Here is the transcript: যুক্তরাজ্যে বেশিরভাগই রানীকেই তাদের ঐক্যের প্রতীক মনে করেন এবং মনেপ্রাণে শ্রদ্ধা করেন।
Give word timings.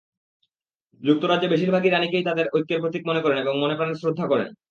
যুক্তরাজ্যে 1.01 1.47
বেশিরভাগই 1.47 1.89
রানীকেই 1.89 2.23
তাদের 2.23 2.45
ঐক্যের 2.53 2.81
প্রতীক 2.81 3.03
মনে 3.07 3.21
করেন 3.21 3.37
এবং 3.37 3.53
মনেপ্রাণে 3.59 3.95
শ্রদ্ধা 3.95 4.25
করেন। 4.27 4.49